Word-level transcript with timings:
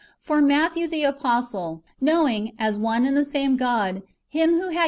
For 0.19 0.41
Matthew 0.41 0.87
the 0.87 1.03
apostle— 1.03 1.83
knowing, 2.01 2.53
as 2.57 2.79
one 2.79 3.05
and 3.05 3.15
the 3.15 3.23
same 3.23 3.55
God, 3.55 4.01
Him 4.27 4.53
who 4.53 4.69
had 4.69 4.69
1 4.69 4.73
Ps. 4.73 4.79